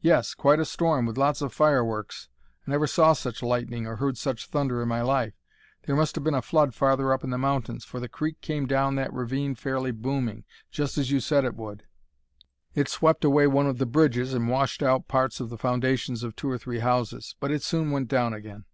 "Yes; 0.00 0.34
quite 0.34 0.58
a 0.58 0.64
storm, 0.64 1.06
with 1.06 1.16
lots 1.16 1.40
of 1.42 1.52
fireworks; 1.52 2.28
I 2.66 2.72
never 2.72 2.88
saw 2.88 3.12
such 3.12 3.40
lightning 3.40 3.86
or 3.86 3.94
heard 3.98 4.18
such 4.18 4.46
thunder 4.48 4.82
in 4.82 4.88
my 4.88 5.00
life. 5.00 5.34
There 5.84 5.94
must 5.94 6.16
have 6.16 6.24
been 6.24 6.34
a 6.34 6.42
flood 6.42 6.74
farther 6.74 7.12
up 7.12 7.22
in 7.22 7.30
the 7.30 7.38
mountains, 7.38 7.84
for 7.84 8.00
the 8.00 8.08
creek 8.08 8.40
came 8.40 8.66
down 8.66 8.96
that 8.96 9.12
ravine 9.12 9.54
fairly 9.54 9.92
booming, 9.92 10.42
just 10.72 10.98
as 10.98 11.12
you 11.12 11.20
said 11.20 11.44
it 11.44 11.54
would. 11.54 11.84
It 12.74 12.88
swept 12.88 13.24
away 13.24 13.46
one 13.46 13.68
of 13.68 13.78
the 13.78 13.86
bridges 13.86 14.34
and 14.34 14.48
washed 14.48 14.82
out 14.82 15.06
parts 15.06 15.38
of 15.38 15.50
the 15.50 15.56
foundations 15.56 16.24
of 16.24 16.34
two 16.34 16.50
or 16.50 16.58
three 16.58 16.80
houses. 16.80 17.36
But 17.38 17.52
it 17.52 17.62
soon 17.62 17.92
went 17.92 18.08
down 18.08 18.34
again." 18.34 18.64